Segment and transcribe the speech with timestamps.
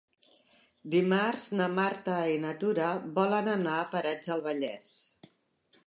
[0.93, 2.89] Dimarts na Marta i na Tura
[3.21, 4.91] volen anar a Parets del Vallès.